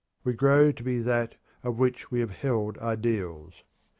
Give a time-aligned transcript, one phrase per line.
[0.23, 3.63] We grow to be that of which we have held ideals.